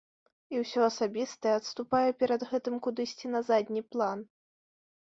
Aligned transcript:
І 0.53 0.61
ўсё 0.63 0.79
асабістае 0.85 1.53
адступае 1.59 2.09
перад 2.23 2.49
гэтым 2.55 2.75
кудысьці 2.89 3.35
на 3.37 3.47
задні 3.51 3.89
план. 3.93 4.29